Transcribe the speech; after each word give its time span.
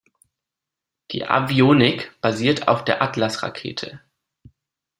Die 1.11 1.27
Avionik 1.27 2.11
basierte 2.21 2.69
auf 2.69 2.83
der 2.83 3.03
Atlas-Rakete. 3.03 4.01